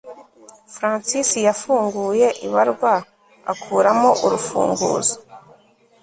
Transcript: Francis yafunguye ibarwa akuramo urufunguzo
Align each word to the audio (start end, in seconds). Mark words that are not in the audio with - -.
Francis 0.75 1.29
yafunguye 1.47 2.27
ibarwa 2.45 2.93
akuramo 3.51 4.09
urufunguzo 4.25 5.15